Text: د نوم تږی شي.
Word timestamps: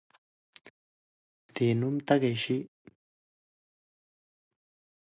د 1.53 1.57
نوم 1.79 1.95
تږی 2.07 2.35
شي. 2.43 2.57